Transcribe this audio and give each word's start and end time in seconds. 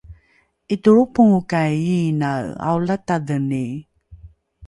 ’itolropongokai 0.73 1.75
iinae 1.95 2.45
aolatadheni? 2.67 3.63